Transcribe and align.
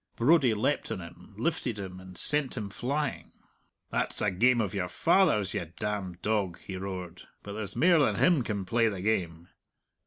Brodie 0.15 0.55
leapt 0.55 0.91
on 0.91 0.99
him, 0.99 1.35
lifted 1.37 1.77
him, 1.77 1.99
and 1.99 2.17
sent 2.17 2.57
him 2.57 2.71
flying. 2.71 3.33
"That's 3.91 4.19
a 4.19 4.31
game 4.31 4.59
of 4.59 4.73
your 4.73 4.87
father's, 4.89 5.53
you 5.53 5.71
damned 5.79 6.23
dog," 6.23 6.57
he 6.61 6.75
roared. 6.75 7.27
"But 7.43 7.53
there's 7.53 7.75
mair 7.75 7.99
than 7.99 8.15
him 8.15 8.41
can 8.43 8.65
play 8.65 8.87
the 8.89 9.03
game!" 9.03 9.49